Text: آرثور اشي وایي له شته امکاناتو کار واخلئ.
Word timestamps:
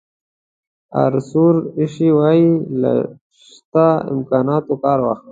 آرثور 1.03 1.53
اشي 1.83 2.09
وایي 2.17 2.47
له 2.81 2.93
شته 3.51 3.87
امکاناتو 4.13 4.73
کار 4.83 4.99
واخلئ. 5.03 5.29